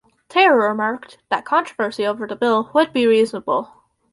Taher 0.29 0.59
remarked 0.59 1.19
that 1.29 1.45
controversy 1.45 2.07
over 2.07 2.25
the 2.25 2.35
bill 2.35 2.71
would 2.73 2.91
be 2.91 3.05
reasonable. 3.05 3.83